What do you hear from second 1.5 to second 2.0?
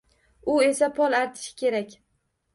kerak